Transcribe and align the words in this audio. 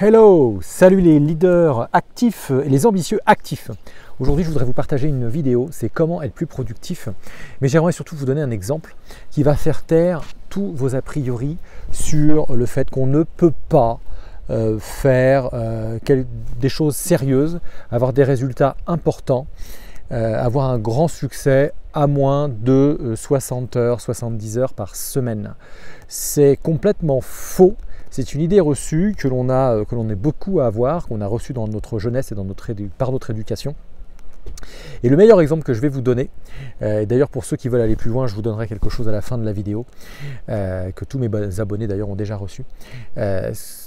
Hello, 0.00 0.58
salut 0.62 1.02
les 1.02 1.18
leaders 1.20 1.86
actifs 1.92 2.50
et 2.64 2.70
les 2.70 2.86
ambitieux 2.86 3.20
actifs. 3.26 3.70
Aujourd'hui, 4.20 4.42
je 4.42 4.48
voudrais 4.48 4.64
vous 4.64 4.72
partager 4.72 5.06
une 5.06 5.28
vidéo, 5.28 5.68
c'est 5.70 5.90
comment 5.90 6.22
être 6.22 6.32
plus 6.32 6.46
productif. 6.46 7.10
Mais 7.60 7.68
j'aimerais 7.68 7.92
surtout 7.92 8.16
vous 8.16 8.24
donner 8.24 8.40
un 8.40 8.50
exemple 8.50 8.96
qui 9.30 9.42
va 9.42 9.54
faire 9.54 9.82
taire 9.82 10.22
tous 10.48 10.72
vos 10.72 10.94
a 10.94 11.02
priori 11.02 11.58
sur 11.92 12.56
le 12.56 12.64
fait 12.64 12.88
qu'on 12.88 13.06
ne 13.06 13.22
peut 13.22 13.52
pas 13.68 14.00
euh, 14.48 14.78
faire 14.78 15.50
euh, 15.52 15.98
des 16.58 16.68
choses 16.70 16.96
sérieuses, 16.96 17.60
avoir 17.90 18.14
des 18.14 18.24
résultats 18.24 18.76
importants, 18.86 19.46
euh, 20.10 20.42
avoir 20.42 20.70
un 20.70 20.78
grand 20.78 21.06
succès 21.06 21.74
à 21.92 22.06
moins 22.06 22.48
de 22.48 23.12
60 23.14 23.76
heures, 23.76 24.00
70 24.00 24.56
heures 24.56 24.72
par 24.72 24.96
semaine. 24.96 25.54
C'est 26.08 26.58
complètement 26.62 27.20
faux 27.20 27.76
c'est 28.12 28.34
une 28.34 28.42
idée 28.42 28.60
reçue 28.60 29.14
que 29.16 29.26
l'on 29.26 29.48
a, 29.48 29.74
euh, 29.74 29.84
est 30.10 30.14
beaucoup 30.14 30.60
à 30.60 30.66
avoir, 30.66 31.06
qu'on 31.06 31.22
a 31.22 31.26
reçue 31.26 31.54
dans 31.54 31.66
notre 31.66 31.98
jeunesse 31.98 32.30
et 32.30 32.34
par 32.98 33.10
notre 33.10 33.30
éducation. 33.30 33.74
Et 35.02 35.08
le 35.08 35.16
meilleur 35.16 35.40
exemple 35.40 35.62
que 35.62 35.74
je 35.74 35.80
vais 35.80 35.88
vous 35.88 36.00
donner, 36.00 36.30
euh, 36.82 37.04
d'ailleurs 37.04 37.28
pour 37.28 37.44
ceux 37.44 37.56
qui 37.56 37.68
veulent 37.68 37.80
aller 37.80 37.96
plus 37.96 38.10
loin, 38.10 38.26
je 38.26 38.34
vous 38.34 38.42
donnerai 38.42 38.66
quelque 38.66 38.88
chose 38.88 39.08
à 39.08 39.12
la 39.12 39.20
fin 39.20 39.38
de 39.38 39.44
la 39.44 39.52
vidéo, 39.52 39.86
euh, 40.48 40.90
que 40.92 41.04
tous 41.04 41.18
mes 41.18 41.28
abonnés 41.60 41.86
d'ailleurs 41.86 42.08
ont 42.08 42.16
déjà 42.16 42.36
reçu. 42.36 42.64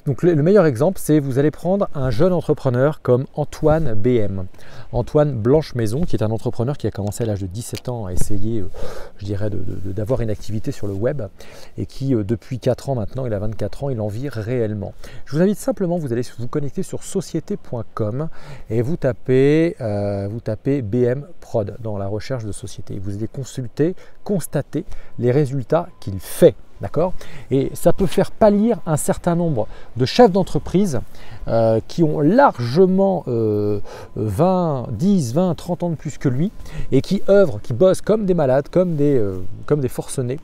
donc 0.06 0.24
le, 0.24 0.36
meilleur 0.36 0.66
exemple, 0.66 1.00
c'est 1.02 1.20
vous 1.20 1.40
allez 1.40 1.52
prendre 1.52 1.90
un 1.96 2.10
jeune 2.10 2.34
entrepreneur 2.34 3.02
comme 3.02 3.26
Antoine 3.36 3.94
BM. 3.94 4.46
Antoine 4.92 5.34
Blanche-Maison, 5.34 6.02
qui 6.02 6.16
est 6.16 6.24
un 6.24 6.32
entrepreneur 6.32 6.78
qui 6.78 6.88
a 6.88 6.92
commencé 6.92 7.24
à 7.24 7.28
l'âge 7.28 7.42
de 7.42 7.48
17 7.48 7.90
ans 7.90 8.06
à 8.06 8.14
essayer, 8.14 8.62
euh, 8.62 8.70
je 9.18 9.26
dirais, 9.26 9.50
d'avoir 9.50 10.22
une 10.22 10.30
activité 10.30 10.72
sur 10.72 10.88
le 10.88 10.94
web 10.94 11.22
et 11.78 11.86
qui, 11.86 12.16
euh, 12.16 12.24
depuis 12.24 12.60
4 12.60 12.90
ans 12.90 12.96
maintenant, 12.96 13.26
il 13.26 13.34
a 13.34 13.40
24 13.40 13.84
ans, 13.84 13.90
il 13.90 14.00
en 14.00 14.08
vit 14.08 14.30
réellement. 14.30 14.94
Je 15.26 15.36
vous 15.36 15.42
invite 15.42 15.58
simplement, 15.58 15.98
vous 15.98 16.14
allez 16.14 16.24
vous 16.40 16.48
connecter 16.48 16.84
sur 16.84 17.04
société.com 17.04 18.30
et 18.70 18.82
vous 18.82 18.98
tapez, 18.98 19.76
euh, 19.82 20.28
vous 20.30 20.40
tapez 20.40 20.65
BM 20.66 21.26
Prod 21.40 21.78
dans 21.82 21.98
la 21.98 22.08
recherche 22.08 22.46
de 22.46 22.52
société. 22.52 23.00
Vous 23.02 23.16
allez 23.16 23.28
consulter, 23.28 23.96
constater 24.24 24.86
les 25.20 25.32
résultats 25.32 25.88
qu'il 26.00 26.20
fait. 26.20 26.56
D'accord? 26.82 27.14
Et 27.52 27.72
ça 27.74 27.94
peut 27.94 28.06
faire 28.06 28.32
pâlir 28.32 28.80
un 28.86 28.98
certain 28.98 29.34
nombre 29.36 29.66
de 29.96 30.06
chefs 30.06 30.32
d'entreprise 30.32 31.00
euh, 31.48 31.80
qui 31.88 32.04
ont 32.04 32.20
largement 32.20 33.24
20, 34.16 34.88
10, 34.92 35.34
20, 35.36 35.56
30 35.56 35.84
ans 35.84 35.90
de 35.92 35.96
plus 35.96 36.18
que 36.18 36.28
lui 36.28 36.52
et 36.92 37.02
qui 37.02 37.22
œuvrent, 37.30 37.62
qui 37.62 37.72
bossent 37.72 38.02
comme 38.02 38.26
des 38.26 38.34
malades, 38.34 38.68
comme 38.70 38.96
des, 38.96 39.18
euh, 39.18 39.42
comme 39.66 39.80
des 39.80 39.88
forcenés 39.88 40.40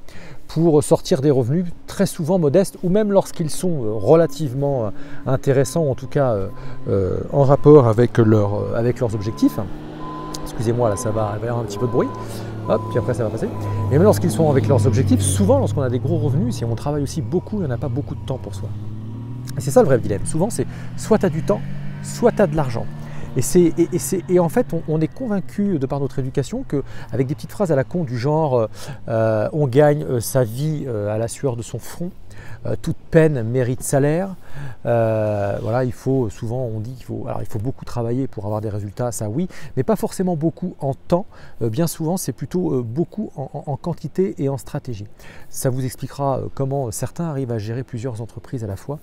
pour 0.47 0.81
sortir 0.83 1.19
des 1.19 1.31
revenus 1.31 1.65
très 1.85 2.05
souvent 2.05 2.39
modestes 2.39 2.77
ou 2.81 2.87
même 2.89 3.11
lorsqu'ils 3.11 3.49
sont 3.49 3.83
euh, 3.83 3.91
relativement 3.91 4.93
intéressants, 5.25 5.85
en 5.87 5.95
tout 5.95 6.07
cas 6.07 6.37
en 7.33 7.43
rapport 7.43 7.87
avec, 7.87 8.17
leur, 8.17 8.75
avec 8.75 8.99
leurs 9.01 9.15
objectifs. 9.15 9.59
Excusez-moi, 10.61 10.89
là 10.89 10.95
ça 10.95 11.09
va 11.09 11.29
avoir 11.29 11.57
un 11.57 11.63
petit 11.63 11.79
peu 11.79 11.87
de 11.87 11.91
bruit 11.91 12.07
hop, 12.69 12.81
puis 12.91 12.99
après 12.99 13.15
ça 13.15 13.23
va 13.23 13.31
passer. 13.31 13.47
Et 13.89 13.93
même 13.93 14.03
lorsqu'ils 14.03 14.29
sont 14.29 14.47
avec 14.47 14.67
leurs 14.67 14.85
objectifs, 14.85 15.19
souvent 15.19 15.57
lorsqu'on 15.57 15.81
a 15.81 15.89
des 15.89 15.97
gros 15.97 16.19
revenus, 16.19 16.53
si 16.53 16.63
on 16.65 16.75
travaille 16.75 17.01
aussi 17.01 17.23
beaucoup, 17.23 17.57
il 17.57 17.61
n'y 17.61 17.65
en 17.65 17.71
a 17.71 17.77
pas 17.77 17.89
beaucoup 17.89 18.13
de 18.13 18.23
temps 18.27 18.37
pour 18.37 18.53
soi. 18.53 18.69
Et 19.57 19.59
c'est 19.59 19.71
ça 19.71 19.81
le 19.81 19.87
vrai 19.87 19.97
dilemme. 19.97 20.23
Souvent, 20.27 20.51
c'est 20.51 20.67
soit 20.97 21.17
tu 21.17 21.25
as 21.25 21.29
du 21.29 21.41
temps, 21.41 21.61
soit 22.03 22.31
tu 22.31 22.43
as 22.43 22.47
de 22.47 22.55
l'argent. 22.55 22.85
Et, 23.35 23.73
et, 24.29 24.39
en 24.39 24.49
fait, 24.49 24.67
on, 24.87 25.01
est 25.01 25.07
convaincu 25.07 25.79
de 25.79 25.85
par 25.87 25.99
notre 25.99 26.19
éducation 26.19 26.63
qu'avec 26.67 27.25
des 27.25 27.33
petites 27.33 27.51
phrases 27.51 27.71
à 27.71 27.75
la 27.75 27.83
con 27.83 28.03
du 28.03 28.19
genre 28.19 28.67
euh, 29.07 29.49
on 29.53 29.67
gagne 29.67 30.03
euh, 30.03 30.19
sa 30.19 30.43
vie 30.43 30.83
euh, 30.85 31.11
à 31.11 31.17
la 31.17 31.27
sueur 31.29 31.55
de 31.55 31.61
son 31.61 31.79
front, 31.79 32.11
euh, 32.11 32.20
toute 32.81 32.97
peine 33.09 33.43
mérite 33.43 33.83
salaire. 33.83 34.35
Euh, 34.85 35.57
voilà, 35.61 35.83
il 35.83 35.91
faut 35.91 36.29
souvent, 36.29 36.63
on 36.63 36.79
dit 36.79 36.93
qu'il 36.93 37.05
faut, 37.05 37.25
alors 37.27 37.41
il 37.41 37.47
faut 37.47 37.59
beaucoup 37.59 37.85
travailler 37.85 38.27
pour 38.27 38.45
avoir 38.45 38.61
des 38.61 38.69
résultats, 38.69 39.11
ça 39.11 39.29
oui, 39.29 39.47
mais 39.77 39.83
pas 39.83 39.95
forcément 39.95 40.35
beaucoup 40.35 40.75
en 40.79 40.93
temps. 40.93 41.25
Euh, 41.61 41.69
bien 41.69 41.87
souvent, 41.87 42.17
c'est 42.17 42.33
plutôt 42.33 42.83
beaucoup 42.83 43.31
en, 43.35 43.77
quantité 43.77 44.35
et 44.37 44.49
en 44.49 44.57
stratégie. 44.57 45.07
Ça 45.49 45.69
vous 45.69 45.85
expliquera 45.85 46.41
comment 46.53 46.91
certains 46.91 47.25
arrivent 47.25 47.51
à 47.51 47.57
gérer 47.57 47.83
plusieurs 47.83 48.21
entreprises 48.21 48.63
à 48.63 48.67
la 48.67 48.75
fois. 48.75 48.99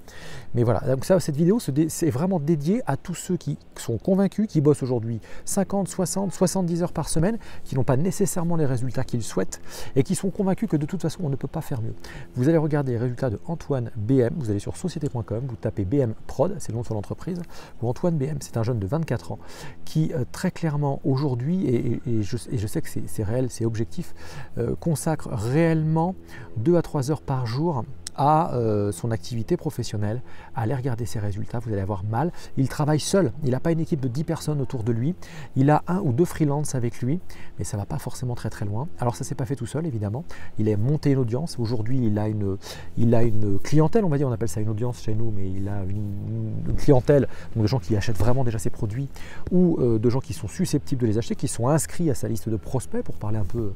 Mais 0.55 0.63
voilà, 0.63 0.81
donc 0.81 1.05
ça, 1.05 1.19
cette 1.21 1.37
vidéo, 1.37 1.59
c'est 1.61 2.11
vraiment 2.11 2.41
dédié 2.41 2.83
à 2.87 2.97
tous 2.97 3.15
ceux 3.15 3.37
qui 3.37 3.59
sont 3.77 3.99
convaincus, 3.99 4.47
qui 4.49 4.61
bossent 4.61 4.83
aujourd'hui 4.83 5.21
50, 5.45 5.89
60, 5.89 6.33
70 6.33 6.83
heures 6.83 6.93
par 6.93 7.09
semaine, 7.09 7.39
qui 7.65 7.75
n'ont 7.75 7.85
pas 7.85 7.97
nécessairement 7.97 8.57
les 8.57 8.67
résultats 8.67 9.05
qu'ils 9.05 9.23
souhaitent 9.23 9.61
et 9.97 10.03
qui 10.03 10.15
sont 10.15 10.31
convaincus 10.31 10.69
que 10.69 10.77
de 10.77 10.87
toute 10.87 11.03
façon, 11.03 11.21
on 11.25 11.29
ne 11.29 11.37
peut 11.37 11.49
pas 11.49 11.61
faire 11.61 11.83
mieux. 11.83 11.95
Vous 12.35 12.49
allez 12.49 12.59
regarder 12.59 12.93
les 12.93 12.99
résultats 12.99 13.28
de 13.31 13.41
Antoine 13.47 13.91
BM. 13.97 14.35
Vous 14.37 14.51
allez 14.51 14.59
sur 14.59 14.77
société.com, 14.77 15.45
vous 15.49 15.57
tapez 15.57 15.85
BM 15.85 16.15
Prod, 16.27 16.55
c'est 16.59 16.71
le 16.71 16.77
nom 16.77 16.83
de 16.83 16.87
son 16.87 16.97
entreprise. 16.97 17.41
Antoine 17.83 18.17
BM, 18.17 18.39
c'est 18.41 18.57
un 18.57 18.63
jeune 18.63 18.79
de 18.79 18.87
24 18.87 19.33
ans 19.33 19.39
qui 19.85 20.13
euh, 20.13 20.25
très 20.31 20.51
clairement 20.51 21.01
aujourd'hui, 21.05 21.67
et, 21.67 22.01
je, 22.23 22.37
sais 22.37 22.83
que 22.83 22.89
c'est 23.07 23.23
réel, 23.23 23.47
c'est 23.51 23.65
objectif, 23.65 24.15
euh, 24.59 24.75
consacre 24.77 25.29
réellement 25.33 26.15
2 26.59 26.77
à 26.77 26.83
3 26.83 27.11
heures 27.11 27.23
par 27.23 27.47
jour 27.47 27.85
à 28.19 28.53
euh, 28.55 28.93
son 28.93 29.11
activité 29.11 29.57
professionnelle, 29.57 30.21
allez 30.55 30.75
regarder 30.75 31.07
ses 31.07 31.19
résultats, 31.19 31.61
vous 31.61 31.73
allez 31.73 31.81
avoir 31.81 32.05
mal. 32.05 32.33
Il 32.57 32.69
travaille 32.69 33.01
seul, 33.01 33.33
il 33.45 33.51
n'a 33.51 33.61
pas 33.61 33.73
une 33.73 33.81
équipe 33.81 34.01
de 34.01 34.09
10 34.09 34.25
personnes 34.25 34.61
autour 34.61 34.83
de 34.83 34.93
lui, 34.93 35.15
il 35.57 35.71
a 35.71 35.83
un 35.87 36.01
ou 36.01 36.13
deux 36.13 36.25
freelances 36.25 36.75
avec 36.75 37.01
lui, 37.01 37.21
mais 37.59 37.65
ça 37.65 37.77
ne 37.77 37.83
va 37.83 37.87
pas 37.87 37.99
forcément 37.99 38.35
très 38.35 38.51
très 38.51 38.67
loin. 38.67 38.89
Alors 38.99 39.15
ça 39.15 39.25
ne 39.25 39.29
s'est 39.29 39.35
pas 39.35 39.47
fait 39.47 39.57
tout 39.57 39.67
seul 39.67 39.87
évidemment, 39.87 40.25
il 40.59 40.69
a 40.69 40.77
monté 40.77 41.13
une 41.13 41.19
audience, 41.19 41.59
aujourd'hui 41.59 42.01
il, 42.07 42.19
a 42.19 42.29
une, 42.29 42.57
il 42.97 43.15
a 43.15 43.23
une 43.23 43.59
clientèle, 43.59 44.05
on 44.05 44.09
va 44.09 44.19
dire, 44.19 44.29
on 44.29 44.33
appelle 44.33 44.49
ça 44.49 44.61
une 44.61 44.69
audience 44.69 45.03
chez 45.03 45.15
nous, 45.15 45.33
mais 45.35 45.49
il 45.49 45.69
a 45.69 45.85
une, 45.85 46.75
clientèle, 46.77 47.29
de 47.57 47.67
gens 47.67 47.79
qui 47.79 47.97
achètent 47.97 48.19
vraiment 48.19 48.45
déjà 48.45 48.59
ses 48.59 48.71
produits, 48.71 49.09
ou 49.51 49.79
euh, 49.81 49.99
de 49.99 50.11
gens 50.11 50.21
qui 50.21 50.33
sont 50.33 50.49
susceptibles 50.49 51.03
de 51.03 51.07
les 51.07 51.19
acheter, 51.19 51.35
qui 51.35 51.49
sont 51.49 51.69
inscrits 51.69 52.11
à 52.11 52.15
sa 52.15 52.29
liste 52.29 52.49
de 52.49 52.57
prospects, 52.57 53.03
pour 53.03 53.15
parler 53.17 53.39
un 53.39 53.45
peu 53.45 53.73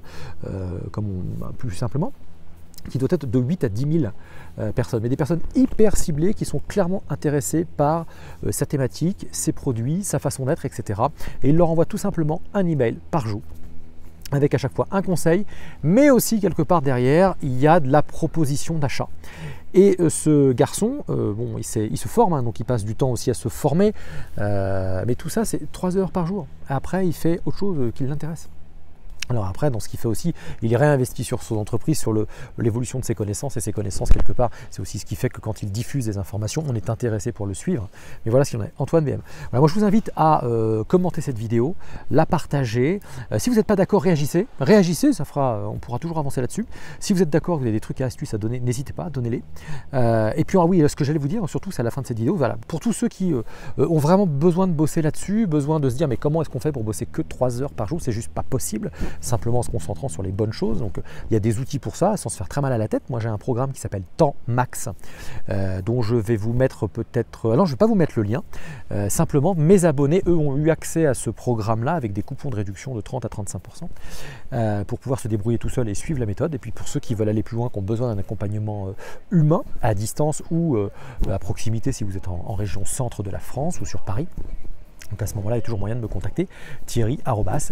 euh, 0.47 0.79
comme 0.91 1.25
plus 1.59 1.73
simplement 1.73 2.13
qui 2.91 2.99
doit 2.99 3.09
être 3.11 3.31
de 3.31 3.39
8 3.39 3.65
à 3.65 3.69
10 3.69 4.01
000 4.01 4.13
euh, 4.59 4.73
personnes, 4.73 5.03
mais 5.03 5.09
des 5.09 5.17
personnes 5.17 5.41
hyper 5.55 5.97
ciblées 5.97 6.35
qui 6.35 6.45
sont 6.45 6.61
clairement 6.69 7.03
intéressées 7.09 7.67
par 7.77 8.07
euh, 8.47 8.53
sa 8.53 8.67
thématique, 8.67 9.27
ses 9.33 9.53
produits, 9.53 10.05
sa 10.05 10.19
façon 10.19 10.45
d'être, 10.45 10.65
etc. 10.65 11.01
Et 11.43 11.51
il 11.51 11.57
leur 11.57 11.71
envoie 11.71 11.87
tout 11.87 11.99
simplement 11.99 12.41
un 12.55 12.67
email 12.67 12.97
par 13.11 13.27
jour 13.27 13.43
avec 14.31 14.55
à 14.55 14.59
chaque 14.59 14.73
fois 14.73 14.87
un 14.91 15.03
conseil, 15.03 15.45
mais 15.83 16.09
aussi 16.09 16.41
quelque 16.41 16.63
part 16.63 16.81
derrière, 16.81 17.35
il 17.43 17.59
y 17.59 17.67
a 17.67 17.81
de 17.81 17.93
la 17.93 18.03
proposition 18.03 18.79
d'achat. 18.79 19.09
Et 19.75 19.97
euh, 20.01 20.09
ce 20.09 20.53
garçon, 20.53 21.05
bon, 21.07 21.59
il, 21.59 21.65
se 21.65 22.09
forme, 22.09 22.33
hein, 22.33 22.43
donc 22.43 22.59
il 22.59 22.65
passe 22.65 22.83
du 22.83 22.95
temps 22.95 23.11
aussi 23.11 23.31
à 23.31 23.35
se 23.35 23.51
former, 23.51 23.93
mais 24.39 25.15
tout 25.19 25.29
ça, 25.29 25.45
c'est 25.45 25.71
3 25.71 25.99
heures 25.99 26.11
par 26.11 26.27
jour. 26.27 26.47
Après, 26.69 27.07
il 27.07 27.13
fait 27.13 27.41
autre 27.45 27.59
chose 27.59 27.93
qui 27.95 28.05
l'intéresse. 28.05 28.49
Alors 29.29 29.47
après, 29.47 29.71
dans 29.71 29.81
ce 29.81 29.89
qu'il 29.89 29.99
fait 29.99 30.09
aussi, 30.09 30.35
il 30.63 30.73
est 30.73 30.77
réinvesti 30.77 31.25
sur 31.25 31.43
son 31.43 31.57
entreprise, 31.57 31.99
sur 31.99 32.13
l'évolution 32.59 32.99
de 32.99 33.05
ses 33.05 33.15
connaissances, 33.15 33.57
et 33.57 33.61
ses 33.61 33.73
connaissances, 33.73 34.11
quelque 34.11 34.33
part, 34.33 34.51
c'est 34.71 34.81
aussi 34.81 34.99
ce 34.99 35.07
qui 35.07 35.17
fait 35.17 35.29
que 35.29 35.41
quand 35.41 35.63
il 35.63 35.71
diffuse 35.71 36.07
des 36.07 36.19
informations, 36.19 36.65
on 36.69 36.75
est 36.75 36.91
intéressé 36.91 37.33
pour 37.33 37.47
le 37.47 37.55
suivre. 37.55 37.89
Mais 38.25 38.31
voilà 38.31 38.45
ce 38.45 38.51
qu'il 38.51 38.61
en 38.61 38.65
est. 38.65 38.73
Antoine 38.79 39.05
BM. 39.05 39.21
moi, 39.53 39.69
je 39.69 39.75
vous 39.75 39.85
invite 39.85 40.11
à 40.17 40.45
euh, 40.45 40.85
commenter 40.85 41.21
cette 41.21 41.39
vidéo, 41.39 41.77
la 42.11 42.27
partager. 42.27 43.01
Euh, 43.31 43.39
si 43.39 43.49
vous 43.49 43.57
n'êtes 43.57 43.67
pas 43.67 43.77
d'accord, 43.77 44.03
réagissez. 44.03 44.47
Réagissez, 44.61 45.13
ça 45.13 45.25
fera, 45.25 45.69
on 45.69 45.79
pourra 45.79 45.99
toujours 45.99 46.19
avancer 46.19 46.41
là-dessus. 46.41 46.67
Si 46.99 47.13
vous 47.13 47.23
êtes 47.23 47.31
d'accord, 47.31 47.59
vous 47.59 47.65
avez 47.65 47.73
des 47.73 47.81
trucs 47.81 48.01
et 48.01 48.05
astuces 48.05 48.35
à 48.35 48.39
donner, 48.39 48.61
n'hésitez 48.61 48.93
pas, 48.93 49.09
donnez-les. 49.09 49.43
Euh, 49.95 50.33
et 50.37 50.45
puis, 50.45 50.59
ah 50.59 50.67
oui, 50.67 50.83
ce 50.87 50.97
que 50.97 51.05
j'allais 51.05 51.19
vous 51.19 51.29
dire, 51.29 51.49
surtout, 51.49 51.71
c'est 51.71 51.81
à 51.81 51.85
la 51.85 51.91
fin 51.91 52.03
de 52.03 52.07
cette 52.07 52.19
vidéo, 52.19 52.35
voilà, 52.35 52.59
pour 52.67 52.81
tous 52.81 52.93
ceux 52.93 53.09
qui 53.09 53.33
ont 53.79 53.99
vraiment 53.99 54.27
besoin 54.27 54.67
de 54.67 54.73
bosser 54.73 55.01
là-dessus, 55.01 55.47
besoin 55.47 55.81
de 55.81 55.89
se 55.89 55.97
dire, 55.97 56.09
mais 56.09 56.17
comment 56.17 56.43
est-ce 56.43 56.51
qu'on 56.51 56.61
fait 56.61 56.73
pour 56.73 56.85
bosser 56.85 57.07
que 57.07 57.23
3 57.23 57.63
heures 57.63 57.73
par 57.73 57.87
jour? 57.87 58.01
C'est 58.03 58.13
juste 58.13 58.33
pas 58.33 58.43
possible 58.43 58.91
simplement 59.21 59.61
en 59.61 59.63
se 59.63 59.71
concentrant 59.71 60.09
sur 60.09 60.23
les 60.23 60.33
bonnes 60.33 60.53
choses. 60.53 60.79
Donc 60.79 60.99
il 61.31 61.35
y 61.35 61.37
a 61.37 61.41
des 61.41 61.59
outils 61.59 61.79
pour 61.79 61.97
ça, 61.97 62.17
sans 62.17 62.29
se 62.29 62.37
faire 62.37 62.49
très 62.49 62.61
mal 62.61 62.73
à 62.73 62.79
la 62.79 62.89
tête. 62.89 63.03
Moi 63.11 63.21
j'ai 63.21 63.29
un 63.29 63.39
programme 63.39 63.73
qui 63.73 63.81
s'appelle 63.81 64.03
Temps 64.17 64.35
Max, 64.47 64.89
euh, 65.49 65.83
dont 65.83 66.03
je 66.03 66.17
vais 66.17 66.37
vous 66.37 66.53
mettre 66.53 66.87
peut-être. 66.87 67.53
Alors 67.53 67.67
je 67.67 67.73
ne 67.73 67.75
vais 67.75 67.79
pas 67.79 67.87
vous 67.87 67.95
mettre 67.95 68.15
le 68.17 68.23
lien. 68.23 68.43
Euh, 68.93 69.09
simplement, 69.09 69.55
mes 69.55 69.85
abonnés, 69.85 70.23
eux, 70.27 70.37
ont 70.37 70.57
eu 70.57 70.71
accès 70.71 71.07
à 71.07 71.15
ce 71.15 71.31
programme-là 71.31 71.95
avec 71.95 72.13
des 72.13 72.23
coupons 72.23 72.51
de 72.51 72.57
réduction 72.57 72.95
de 72.95 73.01
30 73.01 73.25
à 73.25 73.29
35% 73.29 73.89
euh, 74.53 74.85
pour 74.85 74.99
pouvoir 74.99 75.21
se 75.21 75.29
débrouiller 75.29 75.59
tout 75.59 75.69
seul 75.69 75.89
et 75.89 75.95
suivre 75.95 76.21
la 76.21 76.27
méthode. 76.27 76.55
Et 76.55 76.59
puis 76.59 76.73
pour 76.73 76.89
ceux 76.89 77.01
qui 77.01 77.15
veulent 77.15 77.29
aller 77.29 77.43
plus 77.43 77.57
loin, 77.57 77.69
qui 77.69 77.79
ont 77.79 77.83
besoin 77.83 78.15
d'un 78.15 78.19
accompagnement 78.19 78.95
humain 79.31 79.63
à 79.83 79.95
distance 79.95 80.43
ou 80.51 80.77
à 81.31 81.39
proximité 81.39 81.93
si 81.93 82.05
vous 82.05 82.17
êtes 82.17 82.29
en 82.29 82.55
région 82.55 82.85
centre 82.85 83.23
de 83.23 83.31
la 83.31 83.39
France 83.39 83.81
ou 83.81 83.87
sur 83.87 84.03
Paris 84.03 84.29
Donc 85.13 85.21
à 85.21 85.27
ce 85.27 85.35
moment-là, 85.35 85.57
il 85.57 85.59
y 85.59 85.63
a 85.63 85.65
toujours 85.65 85.79
moyen 85.79 85.95
de 85.95 86.01
me 86.01 86.09
contacter. 86.09 86.49
Thierry, 86.87 87.21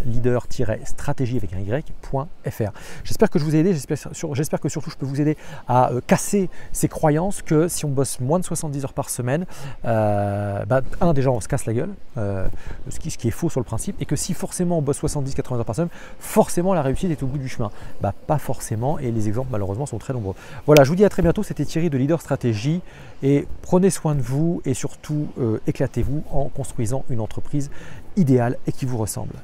leader-stratégie 0.04 1.38
avec 1.38 1.54
un 1.54 1.58
y.fr. 1.58 2.70
J'espère 3.02 3.30
que 3.30 3.38
je 3.38 3.44
vous 3.44 3.56
ai 3.56 3.60
aidé, 3.60 3.72
j'espère 3.72 4.60
que 4.60 4.68
surtout 4.68 4.90
je 4.90 4.96
peux 4.96 5.06
vous 5.06 5.22
aider 5.22 5.38
à 5.66 5.90
euh, 5.90 6.00
casser 6.06 6.50
ces 6.72 6.88
croyances 6.88 7.40
que 7.40 7.66
si 7.68 7.86
on 7.86 7.88
bosse 7.88 8.20
moins 8.20 8.38
de 8.38 8.44
70 8.44 8.84
heures 8.84 8.92
par 8.92 9.08
semaine, 9.08 9.46
euh, 9.86 10.64
bah, 10.66 10.82
un, 11.00 11.14
déjà 11.14 11.30
on 11.30 11.40
se 11.40 11.48
casse 11.48 11.64
la 11.64 11.72
gueule, 11.72 11.94
euh, 12.18 12.46
ce, 12.90 12.98
qui, 12.98 13.28
est 13.28 13.30
faux 13.30 13.48
sur 13.48 13.60
le 13.60 13.64
principe, 13.64 13.96
et 14.02 14.04
que 14.04 14.16
si 14.16 14.34
forcément 14.34 14.78
on 14.78 14.82
bosse 14.82 15.02
70-80 15.02 15.58
heures 15.58 15.64
par 15.64 15.74
semaine, 15.74 15.88
forcément 16.18 16.74
la 16.74 16.82
réussite 16.82 17.10
est 17.10 17.22
au 17.22 17.26
bout 17.26 17.38
du 17.38 17.48
chemin. 17.48 17.70
Bah, 18.02 18.12
pas 18.26 18.38
forcément, 18.38 18.98
et 18.98 19.10
les 19.10 19.28
exemples 19.28 19.48
malheureusement 19.50 19.86
sont 19.86 19.98
très 19.98 20.12
nombreux. 20.12 20.34
Voilà, 20.66 20.84
je 20.84 20.90
vous 20.90 20.96
dis 20.96 21.06
à 21.06 21.08
très 21.08 21.22
bientôt, 21.22 21.42
c'était 21.42 21.64
Thierry 21.64 21.88
de 21.88 21.96
Leader 21.96 22.20
Stratégie, 22.20 22.82
et 23.22 23.46
prenez 23.62 23.88
soin 23.88 24.14
de 24.14 24.22
vous, 24.22 24.60
et 24.66 24.74
surtout 24.74 25.28
éclatez-vous 25.66 26.24
en 26.30 26.48
construisant 26.48 27.04
une 27.08 27.20
entreprise 27.30 27.70
idéale 28.16 28.58
et 28.66 28.72
qui 28.72 28.84
vous 28.84 28.98
ressemble. 28.98 29.34